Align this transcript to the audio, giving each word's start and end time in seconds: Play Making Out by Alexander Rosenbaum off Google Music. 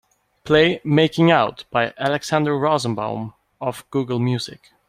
Play 0.45 0.81
Making 0.83 1.29
Out 1.29 1.65
by 1.69 1.93
Alexander 1.95 2.57
Rosenbaum 2.57 3.35
off 3.61 3.87
Google 3.91 4.17
Music. 4.17 4.71